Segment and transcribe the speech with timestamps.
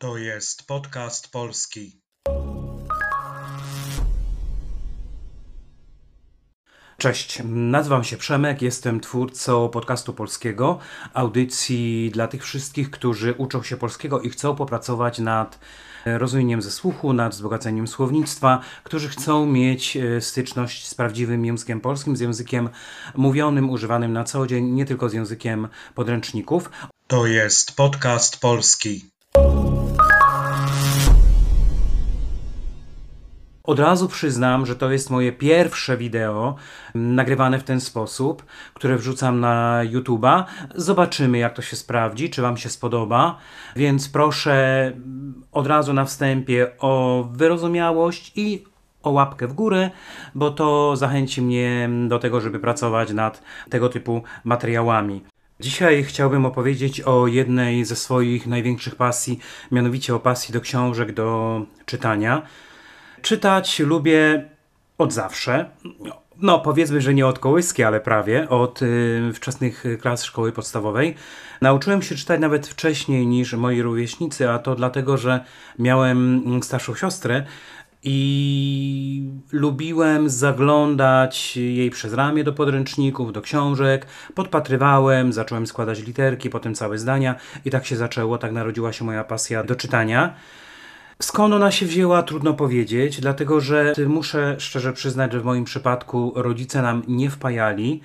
[0.00, 2.00] To jest podcast polski.
[6.96, 10.78] Cześć, nazywam się Przemek, jestem twórcą podcastu polskiego,
[11.14, 15.58] audycji dla tych wszystkich, którzy uczą się polskiego i chcą popracować nad
[16.06, 22.16] rozumieniem ze słuchu, nad wzbogaceniem słownictwa, którzy chcą mieć e, styczność z prawdziwym językiem polskim,
[22.16, 22.68] z językiem
[23.16, 26.70] mówionym, używanym na co dzień, nie tylko z językiem podręczników.
[27.06, 29.17] To jest podcast polski.
[33.68, 36.54] Od razu przyznam, że to jest moje pierwsze wideo
[36.94, 40.44] nagrywane w ten sposób, które wrzucam na YouTube'a.
[40.74, 43.38] Zobaczymy, jak to się sprawdzi, czy Wam się spodoba.
[43.76, 44.92] Więc proszę
[45.52, 48.64] od razu na wstępie o wyrozumiałość i
[49.02, 49.90] o łapkę w górę,
[50.34, 55.24] bo to zachęci mnie do tego, żeby pracować nad tego typu materiałami.
[55.60, 59.38] Dzisiaj chciałbym opowiedzieć o jednej ze swoich największych pasji,
[59.72, 62.42] mianowicie o pasji do książek, do czytania.
[63.22, 64.48] Czytać lubię
[64.98, 65.70] od zawsze.
[66.42, 71.14] No, powiedzmy, że nie od kołyski, ale prawie, od y, wczesnych klas szkoły podstawowej.
[71.60, 75.44] Nauczyłem się czytać nawet wcześniej niż moi rówieśnicy, a to dlatego, że
[75.78, 77.44] miałem starszą siostrę
[78.02, 86.74] i lubiłem zaglądać jej przez ramię do podręczników, do książek, podpatrywałem, zacząłem składać literki, potem
[86.74, 87.34] całe zdania
[87.64, 90.34] i tak się zaczęło, tak narodziła się moja pasja do czytania.
[91.22, 96.32] Skąd ona się wzięła, trudno powiedzieć, dlatego że muszę szczerze przyznać, że w moim przypadku
[96.36, 98.00] rodzice nam nie wpajali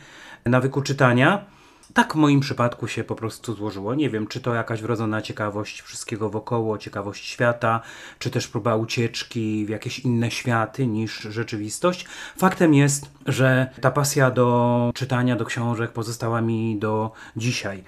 [0.45, 1.45] nawyku czytania.
[1.93, 3.95] Tak w moim przypadku się po prostu złożyło.
[3.95, 7.81] Nie wiem, czy to jakaś wrodzona ciekawość wszystkiego wokoło, ciekawość świata,
[8.19, 12.05] czy też próba ucieczki w jakieś inne światy niż rzeczywistość.
[12.37, 17.83] Faktem jest, że ta pasja do czytania, do książek pozostała mi do dzisiaj.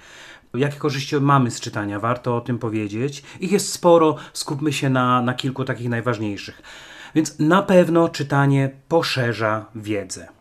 [0.56, 2.00] Jakie korzyści mamy z czytania?
[2.00, 3.22] Warto o tym powiedzieć.
[3.40, 6.62] Ich jest sporo, skupmy się na, na kilku takich najważniejszych.
[7.14, 10.35] Więc na pewno czytanie poszerza wiedzę.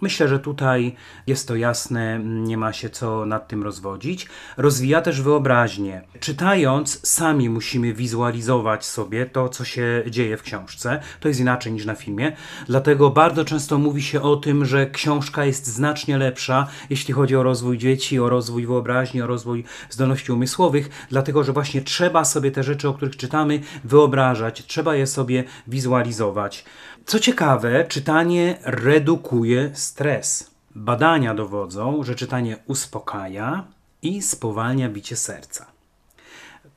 [0.00, 0.94] Myślę, że tutaj
[1.26, 4.26] jest to jasne, nie ma się co nad tym rozwodzić.
[4.56, 6.02] Rozwija też wyobraźnię.
[6.20, 11.00] Czytając, sami musimy wizualizować sobie to, co się dzieje w książce.
[11.20, 12.36] To jest inaczej niż na filmie.
[12.66, 17.42] Dlatego bardzo często mówi się o tym, że książka jest znacznie lepsza, jeśli chodzi o
[17.42, 22.62] rozwój dzieci, o rozwój wyobraźni, o rozwój zdolności umysłowych, dlatego że właśnie trzeba sobie te
[22.62, 26.64] rzeczy, o których czytamy, wyobrażać, trzeba je sobie wizualizować.
[27.08, 30.50] Co ciekawe, czytanie redukuje stres.
[30.74, 33.64] Badania dowodzą, że czytanie uspokaja
[34.02, 35.66] i spowalnia bicie serca.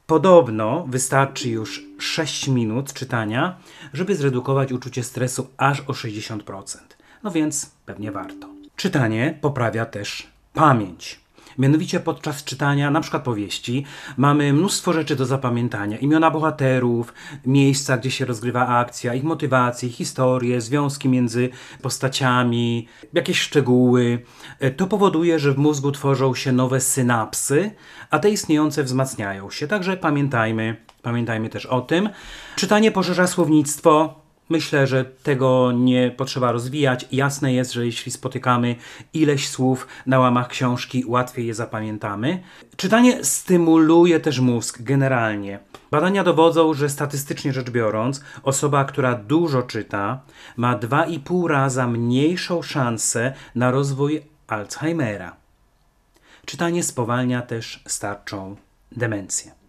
[0.08, 3.58] Podobno wystarczy już 6 minut czytania,
[3.94, 6.78] żeby zredukować uczucie stresu aż o 60%.
[7.24, 8.50] No więc pewnie warto.
[8.76, 11.21] Czytanie poprawia też pamięć.
[11.58, 13.86] Mianowicie podczas czytania na przykład powieści
[14.18, 15.98] mamy mnóstwo rzeczy do zapamiętania.
[15.98, 17.14] Imiona bohaterów,
[17.46, 21.50] miejsca, gdzie się rozgrywa akcja, ich motywacje, historie, związki między
[21.82, 24.24] postaciami, jakieś szczegóły.
[24.60, 27.72] E, to powoduje, że w mózgu tworzą się nowe synapsy,
[28.10, 29.68] a te istniejące wzmacniają się.
[29.68, 32.10] Także pamiętajmy, pamiętajmy też o tym.
[32.56, 34.21] Czytanie poszerza słownictwo,
[34.52, 37.06] Myślę, że tego nie potrzeba rozwijać.
[37.12, 38.76] Jasne jest, że jeśli spotykamy
[39.14, 42.44] ileś słów na łamach książki, łatwiej je zapamiętamy.
[42.76, 45.60] Czytanie stymuluje też mózg generalnie.
[45.92, 50.22] Badania dowodzą, że statystycznie rzecz biorąc, osoba, która dużo czyta,
[50.58, 55.36] ma 2,5 raza mniejszą szansę na rozwój Alzheimera.
[56.46, 58.56] Czytanie spowalnia też starczą
[58.92, 59.61] demencję.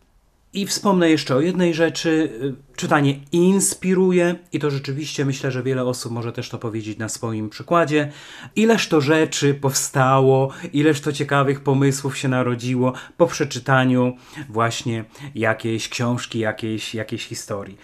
[0.55, 2.33] I wspomnę jeszcze o jednej rzeczy.
[2.77, 7.51] Czytanie inspiruje i to rzeczywiście myślę, że wiele osób może też to powiedzieć na swoim
[7.51, 8.13] przykładzie.
[8.57, 14.17] Ileż to rzeczy powstało, ileż to ciekawych pomysłów się narodziło po przeczytaniu
[14.49, 15.05] właśnie
[15.35, 17.79] jakiejś książki, jakiejś, jakiejś historii.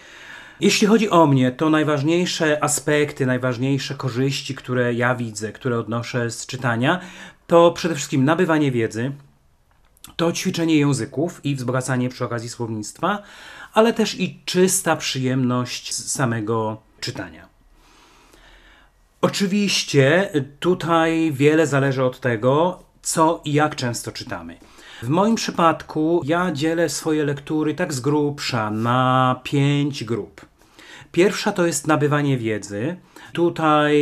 [0.59, 6.45] Jeśli chodzi o mnie, to najważniejsze aspekty, najważniejsze korzyści, które ja widzę, które odnoszę z
[6.45, 6.99] czytania,
[7.47, 9.11] to przede wszystkim nabywanie wiedzy,
[10.15, 13.23] to ćwiczenie języków i wzbogacanie przy okazji słownictwa,
[13.73, 17.47] ale też i czysta przyjemność z samego czytania.
[19.21, 20.29] Oczywiście
[20.59, 24.57] tutaj wiele zależy od tego, co i jak często czytamy.
[25.03, 30.48] W moim przypadku ja dzielę swoje lektury tak z grubsza na pięć grup.
[31.11, 32.95] Pierwsza to jest nabywanie wiedzy.
[33.33, 33.93] Tutaj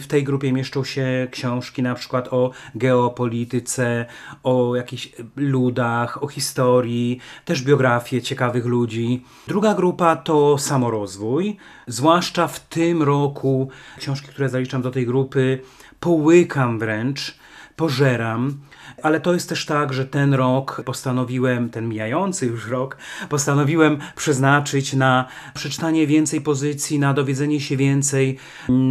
[0.00, 4.06] w tej grupie mieszczą się książki na przykład o geopolityce,
[4.42, 9.24] o jakichś ludach, o historii, też biografie ciekawych ludzi.
[9.48, 11.56] Druga grupa to samorozwój,
[11.86, 13.68] zwłaszcza w tym roku
[13.98, 15.58] książki, które zaliczam do tej grupy,
[16.00, 17.41] połykam wręcz
[17.82, 18.54] pożeram.
[19.02, 22.96] Ale to jest też tak, że ten rok postanowiłem, ten mijający już rok,
[23.28, 28.38] postanowiłem przeznaczyć na przeczytanie więcej pozycji, na dowiedzenie się więcej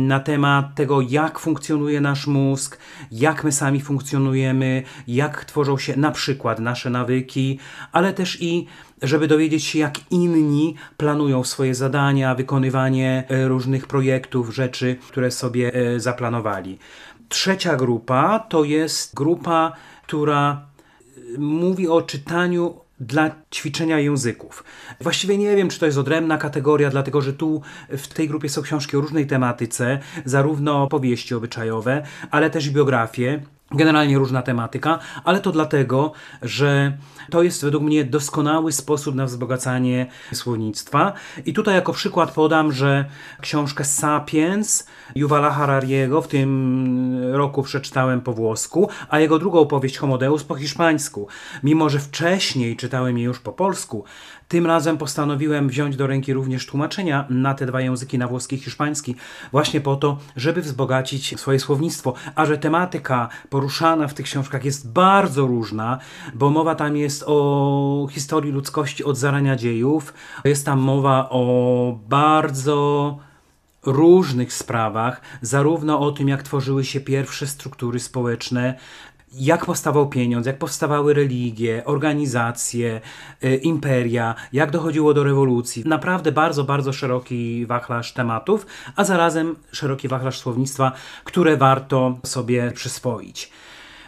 [0.08, 2.78] na temat tego, jak funkcjonuje nasz mózg,
[3.12, 7.60] jak my sami funkcjonujemy, jak tworzą się na przykład nasze nawyki,
[7.92, 8.68] ale też i
[9.02, 15.74] żeby dowiedzieć się, jak inni planują swoje zadania, wykonywanie e, różnych projektów, rzeczy, które sobie
[15.74, 16.78] e, zaplanowali.
[17.32, 19.72] Trzecia grupa to jest grupa,
[20.04, 20.66] która
[21.18, 24.64] e, mówi o czytaniu dla ćwiczenia języków.
[25.02, 28.62] Właściwie nie wiem, czy to jest odrębna kategoria, dlatego że tu w tej grupie są
[28.62, 33.42] książki o różnej tematyce, zarówno powieści obyczajowe, ale też biografie.
[33.74, 36.98] Generalnie różna tematyka, ale to dlatego, że
[37.30, 41.14] to jest według mnie doskonały sposób na wzbogacanie słownictwa.
[41.46, 43.06] I tutaj jako przykład podam, że
[43.42, 50.18] książkę Sapiens Yuvala Harariego w tym roku przeczytałem po włosku, a jego drugą powieść Homo
[50.18, 51.28] Deus po hiszpańsku.
[51.64, 54.04] Mimo, że wcześniej czytałem je już po polsku,
[54.52, 58.60] tym razem postanowiłem wziąć do ręki również tłumaczenia na te dwa języki, na włoski i
[58.60, 59.16] hiszpański,
[59.52, 62.14] właśnie po to, żeby wzbogacić swoje słownictwo.
[62.36, 66.00] A że tematyka poruszana w tych książkach jest bardzo różna,
[66.34, 70.14] bo mowa tam jest o historii ludzkości od zarania dziejów,
[70.44, 73.18] jest tam mowa o bardzo
[73.86, 78.76] różnych sprawach, zarówno o tym, jak tworzyły się pierwsze struktury społeczne,
[79.34, 83.02] jak powstawał pieniądz, jak powstawały religie, organizacje,
[83.44, 85.84] y, imperia, jak dochodziło do rewolucji.
[85.86, 90.92] Naprawdę bardzo, bardzo szeroki wachlarz tematów, a zarazem szeroki wachlarz słownictwa,
[91.24, 93.52] które warto sobie przyswoić.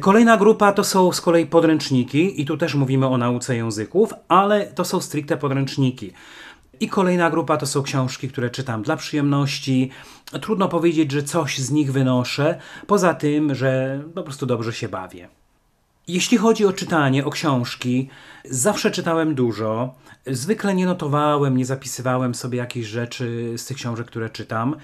[0.02, 4.66] Kolejna grupa to są z kolei podręczniki, i tu też mówimy o nauce języków, ale
[4.66, 6.14] to są stricte podręczniki.
[6.84, 9.90] I kolejna grupa to są książki, które czytam dla przyjemności.
[10.42, 15.28] Trudno powiedzieć, że coś z nich wynoszę, poza tym, że po prostu dobrze się bawię.
[16.08, 18.10] Jeśli chodzi o czytanie, o książki,
[18.46, 19.94] zawsze czytałem dużo.
[20.28, 24.76] Zwykle nie notowałem, nie zapisywałem sobie jakichś rzeczy z tych książek, które czytam.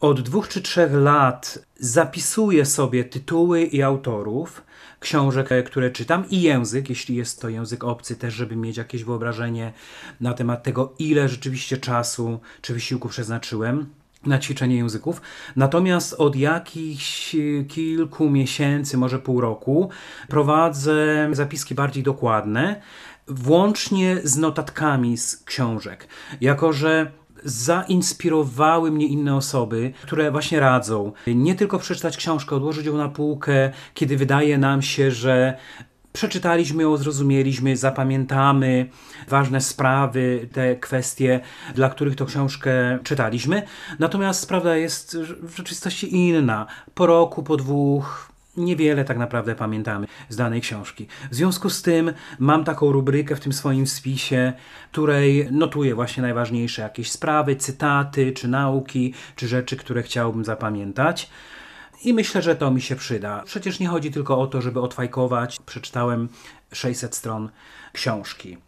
[0.00, 4.62] Od dwóch czy trzech lat zapisuję sobie tytuły i autorów
[5.00, 9.04] książek, e, które czytam i język, jeśli jest to język obcy, też, żeby mieć jakieś
[9.04, 9.72] wyobrażenie
[10.20, 13.86] na temat tego, ile rzeczywiście czasu czy wysiłku przeznaczyłem
[14.26, 15.22] na ćwiczenie języków.
[15.56, 17.36] Natomiast od jakichś
[17.68, 19.90] kilku miesięcy, może pół roku,
[20.28, 22.82] prowadzę zapiski bardziej dokładne,
[23.26, 26.08] włącznie z notatkami z książek.
[26.40, 32.96] Jako, że zainspirowały mnie inne osoby, które właśnie radzą nie tylko przeczytać książkę, odłożyć ją
[32.96, 35.58] na półkę, kiedy wydaje nam się, że
[36.12, 38.88] przeczytaliśmy ją, zrozumieliśmy, zapamiętamy
[39.28, 41.40] ważne sprawy, te kwestie,
[41.74, 43.62] dla których tą książkę czytaliśmy.
[43.98, 46.66] Natomiast prawda jest w rzeczywistości inna.
[46.94, 51.06] Po roku, po dwóch, niewiele tak naprawdę pamiętamy z danej książki.
[51.30, 54.52] W związku z tym mam taką rubrykę w tym swoim spisie,
[54.92, 61.30] której notuję właśnie najważniejsze jakieś sprawy, cytaty, czy nauki, czy rzeczy, które chciałbym zapamiętać.
[62.04, 63.42] I myślę, że to mi się przyda.
[63.46, 65.58] Przecież nie chodzi tylko o to, żeby odfajkować.
[65.66, 66.28] Przeczytałem
[66.72, 67.50] 600 stron
[67.92, 68.58] książki.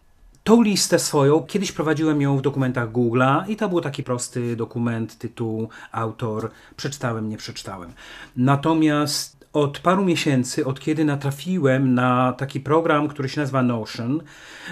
[0.45, 5.19] Tą listę swoją kiedyś prowadziłem ją w dokumentach Google'a i to był taki prosty dokument,
[5.19, 7.93] tytuł, autor, przeczytałem, nie przeczytałem.
[8.37, 14.23] Natomiast od paru miesięcy, od kiedy natrafiłem na taki program, który się nazywa Notion.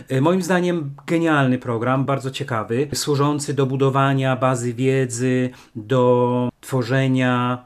[0.08, 7.64] E, moim zdaniem genialny program, bardzo ciekawy, służący do budowania bazy wiedzy, do tworzenia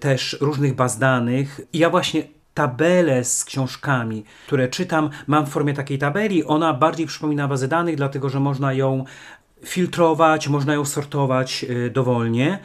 [0.00, 1.60] też różnych baz danych.
[1.72, 6.44] I ja właśnie tabelę z książkami, które czytam, mam w formie takiej tabeli.
[6.44, 9.04] Ona bardziej przypomina bazę danych, dlatego że można ją
[9.64, 12.58] filtrować, można ją sortować e, dowolnie.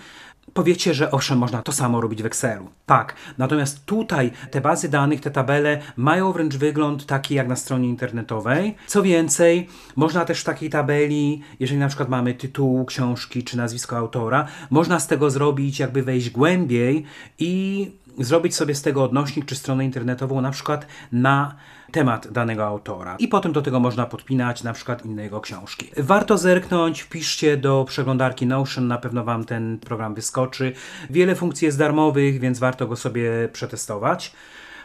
[0.54, 2.70] Powiecie, że owszem, można to samo robić w Excelu.
[2.86, 7.90] Tak, natomiast tutaj te bazy danych, te tabele mają wręcz wygląd taki jak na stronie
[7.90, 8.76] internetowej.
[8.88, 13.98] Co więcej, można też w takiej tabeli, jeżeli na przykład mamy tytuł książki czy nazwisko
[13.98, 17.06] autora, można z tego zrobić, jakby wejść głębiej
[17.40, 21.56] i zrobić sobie z tego odnośnik czy stronę internetową, na przykład na
[21.92, 23.16] temat danego autora.
[23.20, 25.90] I potem do tego można podpinać na przykład inne jego książki.
[25.98, 30.74] Warto zerknąć, wpiszcie do przeglądarki Notion, na pewno Wam ten program wyskoczy.
[31.10, 34.34] Wiele funkcji jest darmowych, więc warto go sobie przetestować.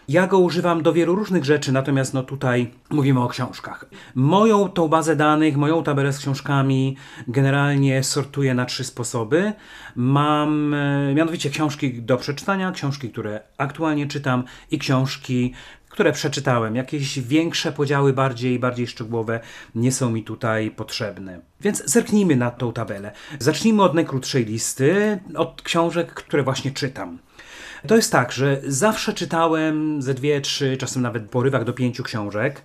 [0.08, 3.84] Ja go używam do wielu różnych rzeczy, natomiast no tutaj mówimy o książkach.
[4.14, 6.96] Moją tą bazę danych, moją tabelę z książkami
[7.28, 9.52] generalnie sortuję na trzy sposoby.
[9.96, 15.52] Mam e, mianowicie książki do przeczytania, książki, które aktualnie czytam i książki,
[15.92, 16.76] które przeczytałem.
[16.76, 19.40] Jakieś większe podziały, bardziej bardziej szczegółowe
[19.74, 21.40] nie są mi tutaj potrzebne.
[21.60, 23.12] Więc zerknijmy na tą tabelę.
[23.38, 27.18] Zacznijmy od najkrótszej listy, od książek, które właśnie czytam.
[27.86, 32.62] To jest tak, że zawsze czytałem ze dwie, trzy, czasem nawet porywach do pięciu książek.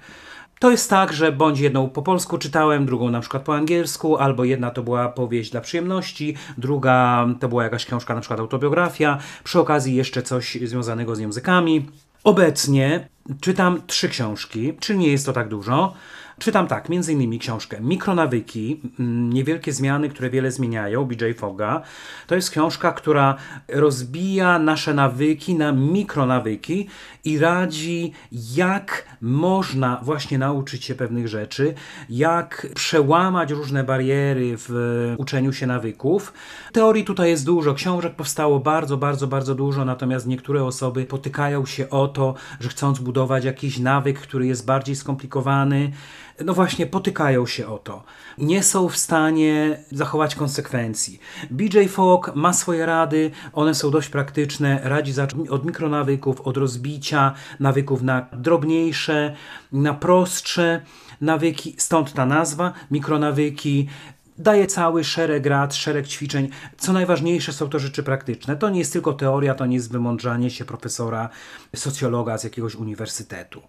[0.60, 4.43] To jest tak, że bądź jedną po polsku czytałem, drugą na przykład po angielsku, albo
[4.43, 9.60] jedna to była powieść dla przyjemności, druga to była jakaś książka, na przykład autobiografia, przy
[9.60, 11.86] okazji jeszcze coś związanego z językami.
[12.27, 13.10] Obecnie
[13.41, 15.93] czytam trzy książki, czyli nie jest to tak dużo.
[16.39, 21.82] Czytam tak, między innymi książkę Mikronawyki, mm, niewielkie zmiany, które wiele zmieniają, BJ Foga.
[22.27, 23.36] To jest książka, która
[23.67, 26.88] rozbija nasze nawyki na mikronawyki
[27.24, 28.13] i radzi,
[28.56, 31.74] jak można właśnie nauczyć się pewnych rzeczy,
[32.10, 36.34] jak przełamać różne bariery w uczeniu się nawyków.
[36.72, 41.89] Teorii tutaj jest dużo, książek powstało bardzo, bardzo, bardzo dużo, natomiast niektóre osoby potykają się
[41.89, 45.91] o to, że chcąc budować jakiś nawyk, który jest bardziej skomplikowany,
[46.46, 48.03] no właśnie potykają się o to.
[48.38, 51.20] Nie są w stanie zachować konsekwencji.
[51.51, 55.13] BJ Fogg ma swoje rady, one są dość praktyczne, radzi
[55.50, 59.36] od mikronawyków, od rozbicia nawyków na drobniejsze,
[59.72, 60.82] na prostsze
[61.22, 63.88] nawyki, stąd ta nazwa, mikronawyki,
[64.38, 66.50] daje cały szereg rad, szereg ćwiczeń.
[66.77, 68.56] Co najważniejsze są to rzeczy praktyczne.
[68.56, 71.29] To nie jest tylko teoria, to nie jest wymądrzanie się profesora,
[71.75, 73.62] socjologa z jakiegoś uniwersytetu.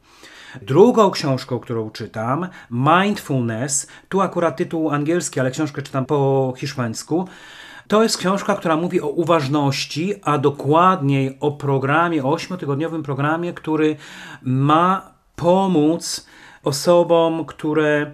[0.62, 7.28] Drugą książką, którą czytam, Mindfulness, tu akurat tytuł angielski, ale książkę czytam po hiszpańsku.
[7.88, 13.96] To jest książka, która mówi o uważności, a dokładniej o programie, ośmiotygodniowym programie, który
[14.42, 16.26] ma pomóc
[16.62, 18.12] osobom, które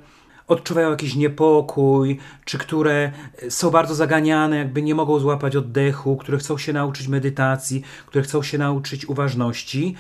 [0.49, 3.13] odczuwają jakiś niepokój, czy które
[3.49, 8.43] są bardzo zaganiane, jakby nie mogą złapać oddechu, które chcą się nauczyć medytacji, które chcą
[8.43, 9.95] się nauczyć uważności.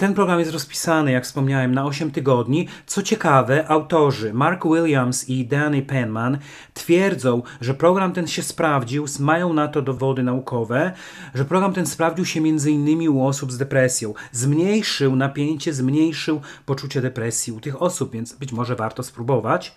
[0.00, 2.68] Ten program jest rozpisany, jak wspomniałem, na 8 tygodni.
[2.86, 6.38] Co ciekawe, autorzy Mark Williams i Danny Penman
[6.74, 10.92] twierdzą, że program ten się sprawdził, mają na to dowody naukowe,
[11.34, 13.08] że program ten sprawdził się m.in.
[13.08, 14.14] u osób z depresją.
[14.32, 19.74] Zmniejszył napięcie, zmniejszył poczucie depresji u tych osób, więc być może warto spróbować.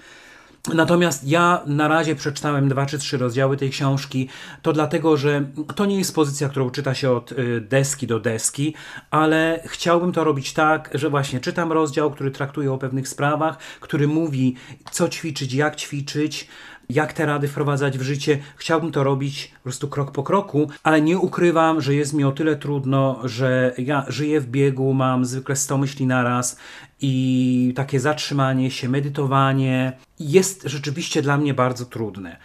[0.67, 4.29] Natomiast ja na razie przeczytałem dwa czy trzy rozdziały tej książki.
[4.62, 8.74] To dlatego, że to nie jest pozycja, którą czyta się od y, deski do deski,
[9.12, 14.08] ale chciałbym to robić tak, że właśnie czytam rozdział, który traktuje o pewnych sprawach, który
[14.08, 14.55] mówi,
[14.91, 16.48] co ćwiczyć, jak ćwiczyć,
[16.90, 18.40] jak te rady wprowadzać w życie.
[18.56, 22.32] Chciałbym to robić po prostu krok po kroku, ale nie ukrywam, że jest mi o
[22.32, 26.58] tyle trudno, że ja żyję w biegu, mam zwykle 100 myśli na raz
[27.02, 32.38] i takie zatrzymanie się, medytowanie jest rzeczywiście dla mnie bardzo trudne.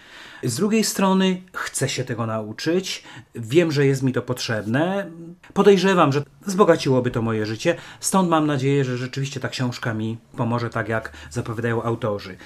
[0.43, 3.05] Z drugiej strony chcę się tego nauczyć,
[3.35, 5.11] wiem, że jest mi to potrzebne.
[5.55, 10.71] Podejrzewam, że wzbogaciłoby to moje życie, stąd mam nadzieję, że rzeczywiście ta książka mi pomoże,
[10.71, 12.37] tak jak zapowiadają autorzy.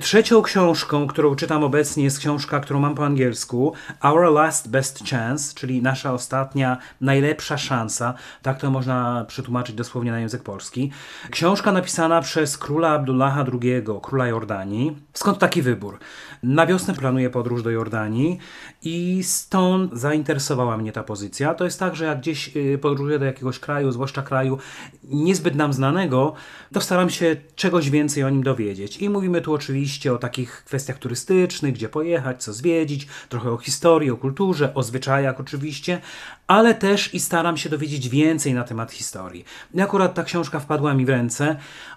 [0.00, 5.54] Trzecią książką, którą czytam obecnie, jest książka, którą mam po angielsku Our Last Best Chance,
[5.54, 8.14] czyli nasza ostatnia, najlepsza szansa.
[8.42, 10.90] Tak to można przetłumaczyć dosłownie na język polski.
[11.30, 14.96] Książka napisana przez króla Abdullaha II, króla Jordanii.
[15.12, 15.98] Skąd taki wybór?
[16.42, 18.38] Na wiosnę planuję podróż do Jordanii
[18.82, 21.54] i stąd zainteresowała mnie ta pozycja.
[21.54, 24.58] To jest tak, że jak gdzieś y, podróżuję do jakiegoś kraju, zwłaszcza kraju
[25.04, 26.34] niezbyt nam znanego,
[26.72, 28.96] to staram się czegoś więcej o nim dowiedzieć.
[28.96, 34.10] I mówimy tu oczywiście o takich kwestiach turystycznych, gdzie pojechać, co zwiedzić, trochę o historii,
[34.10, 36.00] o kulturze, o zwyczajach oczywiście,
[36.46, 39.44] ale też i staram się dowiedzieć więcej na temat historii.
[39.74, 41.56] I akurat ta książka wpadła mi w ręce.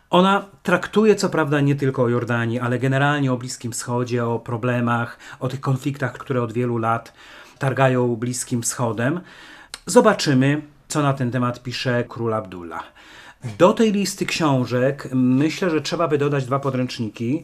[0.09, 5.17] Ona traktuje co prawda nie tylko o Jordanii, ale generalnie o Bliskim Wschodzie, o problemach,
[5.39, 7.13] o tych konfliktach, które od wielu lat
[7.59, 9.21] targają Bliskim Wschodem.
[9.85, 12.83] Zobaczymy, co na ten temat pisze król Abdullah.
[13.57, 17.43] Do tej listy książek myślę, że trzeba by dodać dwa podręczniki.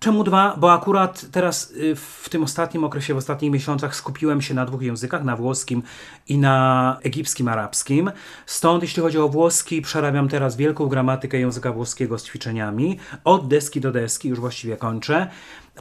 [0.00, 0.56] Czemu dwa?
[0.56, 4.82] Bo akurat teraz y, w tym ostatnim okresie, w ostatnich miesiącach skupiłem się na dwóch
[4.82, 5.82] językach, na włoskim
[6.28, 8.10] i na egipskim, arabskim.
[8.46, 12.98] Stąd, jeśli chodzi o włoski, przerabiam teraz wielką gramatykę języka włoskiego z ćwiczeniami.
[13.24, 15.30] Od deski do deski, już właściwie kończę.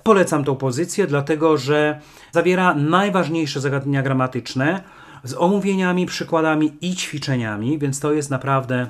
[0.04, 4.84] Polecam tą pozycję, dlatego że zawiera najważniejsze zagadnienia gramatyczne
[5.24, 8.88] z omówieniami, przykładami i ćwiczeniami, więc to jest naprawdę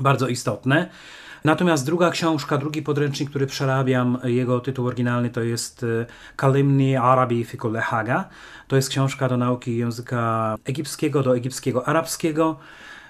[0.00, 0.90] bardzo istotne.
[1.44, 6.06] Natomiast druga książka, drugi podręcznik, który przerabiam, jego tytuł oryginalny to jest e,
[6.36, 8.28] Kalimni Arabi fi Haga.
[8.68, 12.56] To jest książka do nauki języka egipskiego, do egipskiego arabskiego.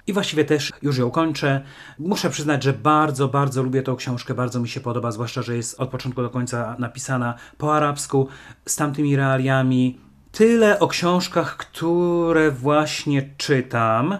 [0.07, 1.61] I właściwie też już ją kończę.
[1.99, 5.79] Muszę przyznać, że bardzo, bardzo lubię tą książkę, bardzo mi się podoba, zwłaszcza, że jest
[5.79, 8.27] od początku do końca napisana po arabsku,
[8.65, 9.99] z tamtymi realiami.
[10.31, 14.17] Tyle o książkach, które właśnie czytam.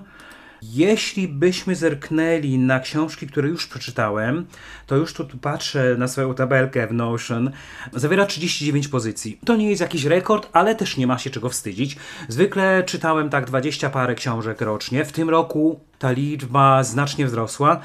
[0.61, 4.45] Jeśli byśmy zerknęli na książki, które już przeczytałem,
[4.87, 7.51] to już tu, tu patrzę na swoją tabelkę w Notion,
[7.93, 9.39] zawiera 39 pozycji.
[9.45, 11.97] To nie jest jakiś rekord, ale też nie ma się czego wstydzić.
[12.27, 15.05] Zwykle czytałem tak 20 parę książek rocznie.
[15.05, 17.81] W tym roku ta liczba znacznie wzrosła.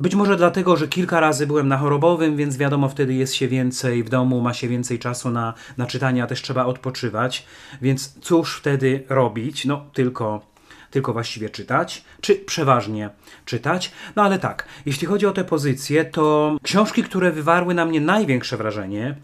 [0.00, 4.04] Być może dlatego, że kilka razy byłem na chorobowym, więc wiadomo, wtedy jest się więcej
[4.04, 7.46] w domu, ma się więcej czasu na, na czytanie, a też trzeba odpoczywać.
[7.82, 9.64] Więc cóż wtedy robić?
[9.64, 10.49] No, tylko,
[10.90, 13.10] tylko właściwie czytać, czy przeważnie
[13.44, 13.92] czytać.
[14.16, 18.56] No ale tak, jeśli chodzi o te pozycje, to książki, które wywarły na mnie największe
[18.56, 19.16] wrażenie,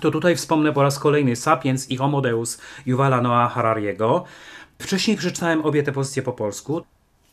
[0.00, 4.24] to tutaj wspomnę po raz kolejny Sapiens i Homo Deus Yuvala Noah Harariego.
[4.78, 6.84] Wcześniej przeczytałem obie te pozycje po polsku.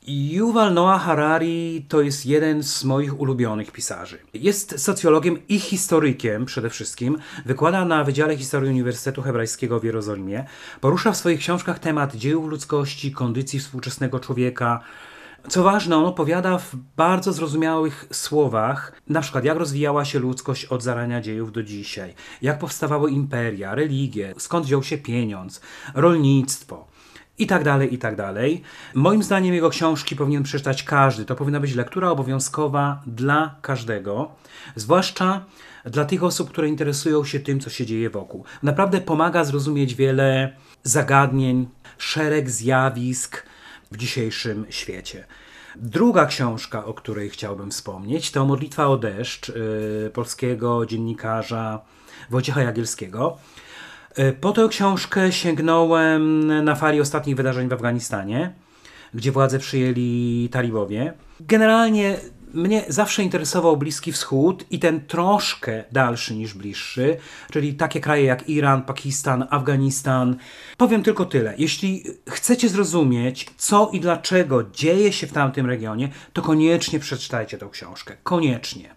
[0.07, 4.17] Yuval Noah Harari to jest jeden z moich ulubionych pisarzy.
[4.33, 7.17] Jest socjologiem i historykiem przede wszystkim.
[7.45, 10.45] Wykłada na Wydziale Historii Uniwersytetu Hebrajskiego w Jerozolimie.
[10.81, 14.79] Porusza w swoich książkach temat dziejów ludzkości, kondycji współczesnego człowieka.
[15.47, 20.83] Co ważne, on opowiada w bardzo zrozumiałych słowach, na przykład jak rozwijała się ludzkość od
[20.83, 25.61] zarania dziejów do dzisiaj, jak powstawały imperia, religie, skąd wziął się pieniądz,
[25.93, 26.94] rolnictwo
[27.37, 28.61] i tak dalej, i tak dalej.
[28.93, 31.25] Moim zdaniem jego książki powinien przeczytać każdy.
[31.25, 34.31] To powinna być lektura obowiązkowa dla każdego,
[34.75, 35.45] zwłaszcza
[35.85, 38.43] dla tych osób, które interesują się tym, co się dzieje wokół.
[38.63, 43.43] Naprawdę pomaga zrozumieć wiele zagadnień, szereg zjawisk
[43.91, 45.25] w dzisiejszym świecie.
[45.75, 51.81] Druga książka, o której chciałbym wspomnieć, to Modlitwa o deszcz yy, polskiego dziennikarza
[52.29, 53.37] Wojciecha Jagielskiego.
[54.15, 58.53] E, po tę książkę sięgnąłem na fali ostatnich wydarzeń w Afganistanie,
[59.13, 61.13] gdzie władze przyjęli talibowie.
[61.39, 62.17] Generalnie
[62.53, 67.17] mnie zawsze interesował Bliski Wschód i ten troszkę dalszy niż bliższy,
[67.51, 70.35] czyli takie kraje jak Iran, Pakistan, Afganistan.
[70.77, 71.53] Powiem tylko tyle.
[71.57, 77.67] Jeśli chcecie zrozumieć, co i dlaczego dzieje się w tamtym regionie, to koniecznie przeczytajcie tę
[77.71, 78.17] książkę.
[78.23, 78.95] Koniecznie.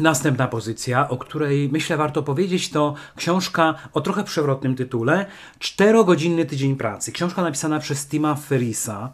[0.00, 5.26] Następna pozycja, o której myślę warto powiedzieć, to książka o trochę przewrotnym tytule
[5.58, 7.12] Czterogodzinny tydzień pracy.
[7.12, 9.12] Książka napisana przez Tima Ferrisa,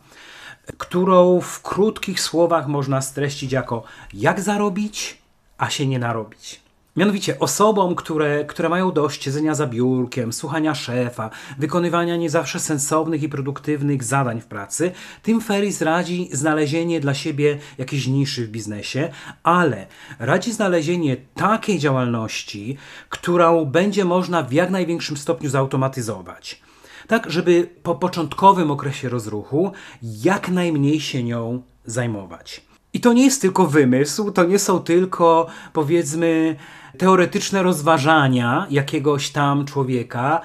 [0.79, 3.83] którą w krótkich słowach można streścić jako
[4.15, 5.19] jak zarobić,
[5.59, 6.66] a się nie narobić.
[6.97, 13.23] Mianowicie osobom, które, które mają dość siedzenia za biurkiem, słuchania szefa, wykonywania nie zawsze sensownych
[13.23, 19.09] i produktywnych zadań w pracy, Tim Ferris radzi znalezienie dla siebie jakiejś niszy w biznesie,
[19.43, 19.87] ale
[20.19, 22.77] radzi znalezienie takiej działalności,
[23.09, 26.63] którą będzie można w jak największym stopniu zautomatyzować.
[27.07, 32.67] Tak, żeby po początkowym okresie rozruchu jak najmniej się nią zajmować.
[32.97, 36.57] I to nie jest tylko wymysł, to nie są tylko powiedzmy
[36.99, 40.41] teoretyczne rozważania jakiegoś tam człowieka,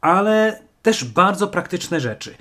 [0.00, 2.34] ale też bardzo praktyczne rzeczy.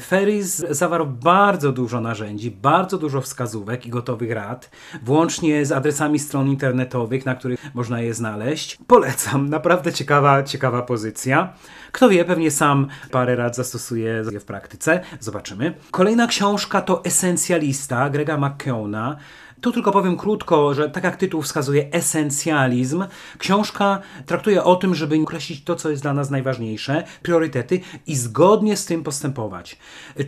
[0.00, 4.70] Ferris zawarł bardzo dużo narzędzi, bardzo dużo wskazówek i gotowych rad,
[5.02, 8.78] włącznie z adresami stron internetowych, na których można je znaleźć.
[8.86, 11.52] Polecam, naprawdę ciekawa, ciekawa pozycja.
[11.92, 15.00] Kto wie, pewnie sam parę rad zastosuje w praktyce.
[15.20, 15.74] Zobaczymy.
[15.90, 19.16] Kolejna książka to Esencjalista Grega McKeona.
[19.60, 23.04] Tu tylko powiem krótko, że tak jak tytuł wskazuje, esencjalizm,
[23.38, 28.76] książka traktuje o tym, żeby określić to, co jest dla nas najważniejsze, priorytety i zgodnie
[28.76, 29.78] z tym postępować.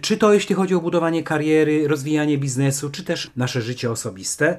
[0.00, 4.58] Czy to jeśli chodzi o budowanie kariery, rozwijanie biznesu, czy też nasze życie osobiste.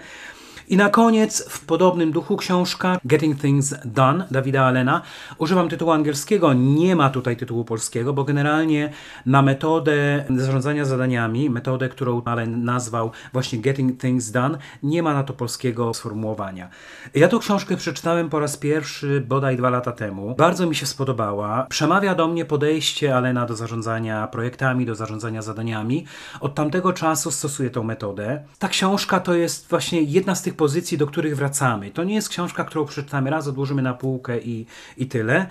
[0.68, 5.02] I na koniec, w podobnym duchu książka Getting Things Done Dawida Allena.
[5.38, 8.90] Używam tytułu angielskiego, nie ma tutaj tytułu polskiego, bo generalnie
[9.26, 15.24] na metodę zarządzania zadaniami, metodę, którą Allen nazwał właśnie Getting Things Done, nie ma na
[15.24, 16.70] to polskiego sformułowania.
[17.16, 20.36] Ja tą książkę przeczytałem po raz pierwszy bodaj dwa lata temu.
[20.36, 21.66] Bardzo mi się spodobała.
[21.70, 26.06] Przemawia do mnie podejście Allena do zarządzania projektami, do zarządzania zadaniami.
[26.40, 28.44] Od tamtego czasu stosuję tą metodę.
[28.60, 31.92] Ta książka to jest właśnie jedna z tych pozycji, do których wracamy.
[31.92, 34.66] To nie jest książka, którą przeczytamy raz, odłożymy na półkę i,
[34.98, 35.48] i tyle.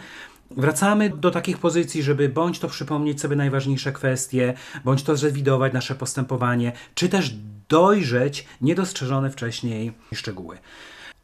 [0.51, 5.95] Wracamy do takich pozycji, żeby bądź to przypomnieć sobie najważniejsze kwestie, bądź to zrewidować nasze
[5.95, 7.35] postępowanie, czy też
[7.69, 10.59] dojrzeć niedostrzeżone wcześniej szczegóły.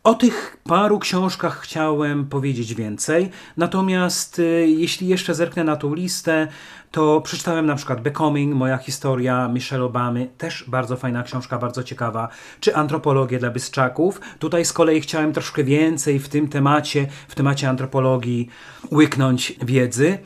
[0.09, 6.49] O tych paru książkach chciałem powiedzieć więcej, natomiast y, jeśli jeszcze zerknę na tą listę,
[6.90, 12.29] to przeczytałem na przykład Becoming, moja historia Michelle Obamy, też bardzo fajna książka, bardzo ciekawa,
[12.61, 14.21] czy Antropologię dla bystrzaków.
[14.38, 18.49] Tutaj z kolei chciałem troszkę więcej w tym temacie, w temacie antropologii
[18.92, 20.18] łyknąć wiedzy.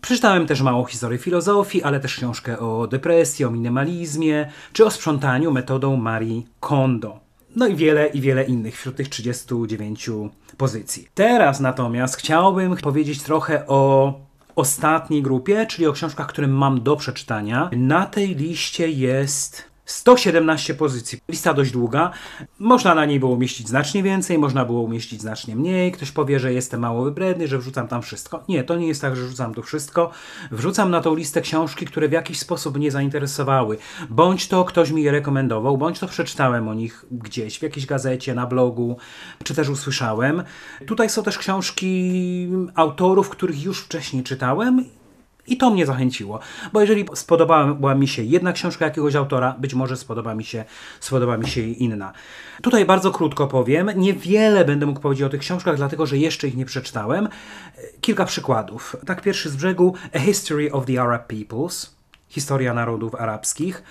[0.00, 5.52] Przeczytałem też mało historii filozofii, ale też książkę o depresji, o minimalizmie, czy o sprzątaniu
[5.52, 7.27] metodą Marie Kondo.
[7.56, 10.10] No i wiele, i wiele innych wśród tych 39
[10.56, 11.08] pozycji.
[11.14, 14.14] Teraz natomiast chciałbym powiedzieć trochę o
[14.56, 17.70] ostatniej grupie, czyli o książkach, które mam do przeczytania.
[17.72, 21.20] Na tej liście jest 117 pozycji.
[21.28, 22.10] Lista dość długa.
[22.58, 25.92] Można na niej było umieścić znacznie więcej, można było umieścić znacznie mniej.
[25.92, 28.44] Ktoś powie, że jestem mało wybredny, że wrzucam tam wszystko.
[28.48, 30.10] Nie, to nie jest tak, że wrzucam tu wszystko.
[30.50, 33.78] Wrzucam na tą listę książki, które w jakiś sposób mnie zainteresowały.
[34.10, 38.34] Bądź to ktoś mi je rekomendował, bądź to przeczytałem o nich gdzieś, w jakiejś gazecie,
[38.34, 38.96] na blogu,
[39.44, 40.42] czy też usłyszałem.
[40.86, 44.84] Tutaj są też książki autorów, których już wcześniej czytałem
[45.52, 46.40] i to mnie zachęciło,
[46.72, 50.64] bo jeżeli spodobała mi się jedna książka jakiegoś autora, być może spodoba mi się,
[51.00, 52.12] spodoba mi się inna.
[52.62, 56.56] Tutaj bardzo krótko powiem, niewiele będę mógł powiedzieć o tych książkach, dlatego że jeszcze ich
[56.56, 57.28] nie przeczytałem.
[58.00, 58.96] Kilka przykładów.
[59.06, 61.96] Tak pierwszy z brzegu A History of the Arab Peoples,
[62.28, 63.82] Historia Narodów Arabskich.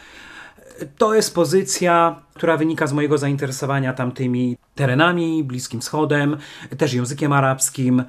[0.97, 6.37] To jest pozycja, która wynika z mojego zainteresowania tamtymi terenami, Bliskim Wschodem,
[6.77, 8.03] też językiem arabskim.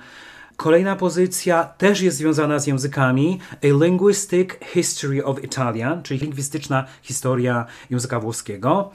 [0.59, 3.39] Kolejna pozycja też jest związana z językami.
[3.65, 8.91] A Linguistic History of Italian, czyli lingwistyczna historia języka włoskiego.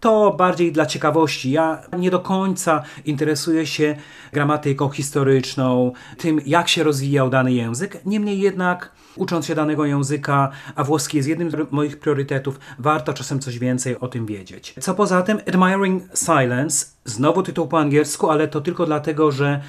[0.00, 1.50] To bardziej dla ciekawości.
[1.50, 3.96] Ja nie do końca interesuję się
[4.32, 8.04] gramatyką historyczną, tym jak się rozwijał dany język.
[8.06, 13.40] Niemniej jednak, ucząc się danego języka, a włoski jest jednym z moich priorytetów, warto czasem
[13.40, 14.74] coś więcej o tym wiedzieć.
[14.80, 19.60] Co poza tym, Admiring Silence, znowu tytuł po angielsku, ale to tylko dlatego, że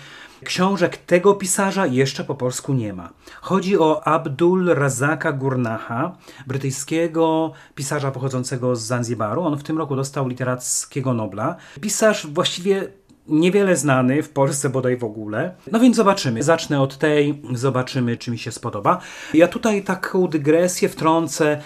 [0.43, 3.09] Książek tego pisarza jeszcze po polsku nie ma.
[3.41, 9.41] Chodzi o Abdul Razaka Gurnaha, brytyjskiego pisarza pochodzącego z Zanzibaru.
[9.41, 11.55] On w tym roku dostał literackiego Nobla.
[11.81, 12.87] Pisarz właściwie
[13.27, 15.55] niewiele znany w Polsce bodaj w ogóle.
[15.71, 16.43] No więc zobaczymy.
[16.43, 18.99] Zacznę od tej, zobaczymy czy mi się spodoba.
[19.33, 21.61] Ja tutaj taką dygresję wtrącę.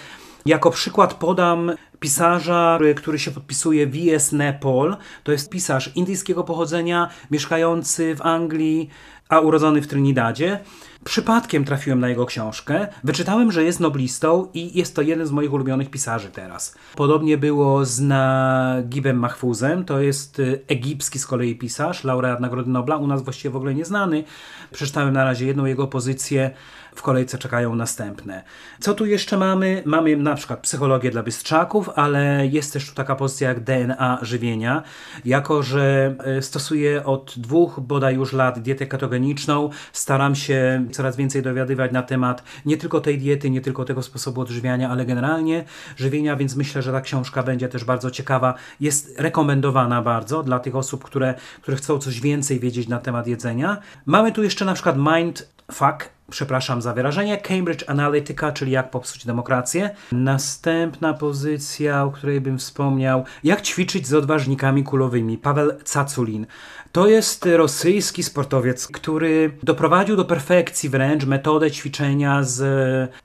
[0.46, 4.32] Jako przykład podam pisarza, który się podpisuje V.S.
[4.32, 4.96] Nepal.
[5.24, 8.90] To jest pisarz indyjskiego pochodzenia, mieszkający w Anglii,
[9.28, 10.60] a urodzony w Trinidadzie.
[11.04, 12.88] Przypadkiem trafiłem na jego książkę.
[13.04, 16.74] Wyczytałem, że jest noblistą i jest to jeden z moich ulubionych pisarzy teraz.
[16.96, 19.84] Podobnie było z Nagibem Mahfuzem.
[19.84, 23.74] To jest y, egipski z kolei pisarz, laureat Nagrody Nobla, u nas właściwie w ogóle
[23.74, 24.24] nieznany.
[24.72, 26.50] Przeczytałem na razie jedną jego pozycję
[26.98, 28.42] w kolejce czekają następne.
[28.80, 29.82] Co tu jeszcze mamy?
[29.86, 34.82] Mamy na przykład psychologię dla bystrzaków, ale jest też tu taka pozycja jak DNA żywienia.
[35.24, 41.42] Jako, że e, stosuję od dwóch bodaj już lat dietę ketogeniczną, staram się coraz więcej
[41.42, 45.64] dowiadywać na temat nie tylko tej diety, nie tylko tego sposobu odżywiania, ale generalnie
[45.96, 48.54] żywienia, więc myślę, że ta książka będzie też bardzo ciekawa.
[48.80, 53.76] Jest rekomendowana bardzo dla tych osób, które, które chcą coś więcej wiedzieć na temat jedzenia.
[54.06, 59.26] Mamy tu jeszcze na przykład Mind Fuck przepraszam za wyrażenie, Cambridge Analytica, czyli jak popsuć
[59.26, 59.90] demokrację.
[60.12, 66.46] Następna pozycja, o której bym wspomniał, jak ćwiczyć z odważnikami kulowymi, Paweł Caculin.
[66.92, 72.60] To jest rosyjski sportowiec, który doprowadził do perfekcji wręcz metodę ćwiczenia z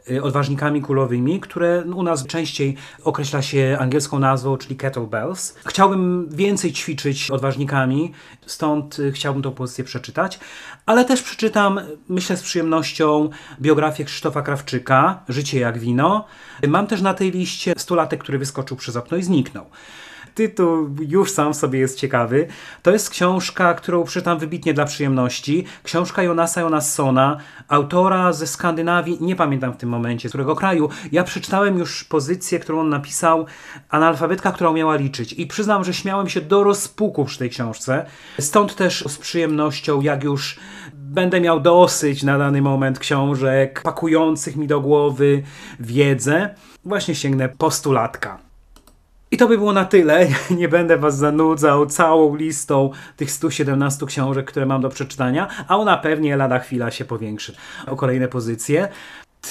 [0.09, 5.55] y, odważnikami kulowymi, które u nas częściej określa się angielską nazwą, czyli kettlebells.
[5.65, 8.11] Chciałbym więcej ćwiczyć odważnikami,
[8.45, 10.39] stąd chciałbym tą pozycję przeczytać,
[10.85, 12.92] ale też przeczytam, myślę z przyjemnością,
[13.62, 16.25] biografię Krzysztofa Krawczyka, Życie jak wino.
[16.67, 19.65] Mam też na tej liście stulatek, który wyskoczył przez okno i zniknął
[20.36, 22.47] tytuł już sam sobie jest ciekawy.
[22.82, 25.65] To jest książka, którą przeczytam wybitnie dla przyjemności.
[25.84, 30.89] Książka Jonasa Jonassona, autora ze Skandynawii, nie pamiętam w tym momencie z którego kraju.
[31.12, 33.45] Ja przeczytałem już pozycję, którą on napisał,
[33.89, 35.34] analfabetka, która umiała liczyć.
[35.34, 38.06] I przyznam, że śmiałem się do rozpuku przy tej książce.
[38.39, 40.60] Stąd też z przyjemnością, jak już
[41.13, 45.43] będę miał dosyć na dany moment książek pakujących mi do głowy
[45.80, 48.39] wiedzę, właśnie sięgnę postulatka.
[49.32, 50.28] I to by było na tyle.
[50.60, 55.97] Nie będę Was zanudzał całą listą tych 117 książek, które mam do przeczytania, a ona
[55.97, 57.56] pewnie lada chwila się powiększy
[57.88, 58.88] o kolejne pozycje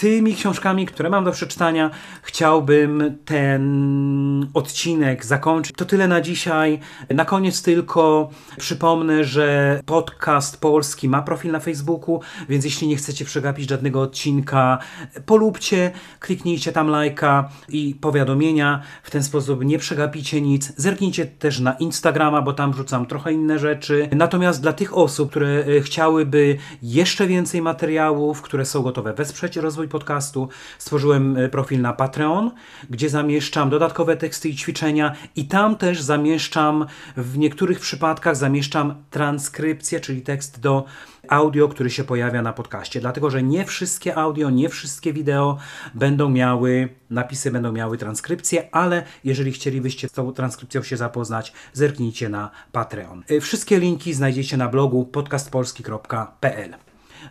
[0.01, 1.91] tymi książkami, które mam do przeczytania,
[2.23, 5.77] chciałbym ten odcinek zakończyć.
[5.77, 6.79] To tyle na dzisiaj.
[7.11, 13.25] Na koniec tylko przypomnę, że podcast polski ma profil na Facebooku, więc jeśli nie chcecie
[13.25, 14.79] przegapić żadnego odcinka,
[15.27, 18.83] polubcie, kliknijcie tam lajka i powiadomienia.
[19.03, 20.73] W ten sposób nie przegapicie nic.
[20.77, 24.09] Zerknijcie też na Instagrama, bo tam wrzucam trochę inne rzeczy.
[24.13, 29.82] Natomiast dla tych osób, które e, chciałyby jeszcze więcej materiałów, które są gotowe wesprzeć rozwój
[29.83, 32.51] rozwój podcastu stworzyłem e, profil na Patreon,
[32.91, 40.01] gdzie zamieszczam dodatkowe teksty i ćwiczenia i tam też zamieszczam, w niektórych przypadkach zamieszczam transkrypcję,
[40.01, 40.85] czyli tekst do
[41.29, 43.01] audio, który się pojawia na podcaście.
[43.01, 45.59] Dlatego, że nie wszystkie audio, nie wszystkie wideo
[45.95, 52.29] będą miały, napisy będą miały transkrypcję, ale jeżeli chcielibyście z tą transkrypcją się zapoznać, zerknijcie
[52.29, 53.23] na Patreon.
[53.29, 56.75] E, wszystkie linki znajdziecie na blogu podcastpolski.pl.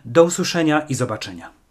[0.04, 1.61] Do usłyszenia i zobaczenia.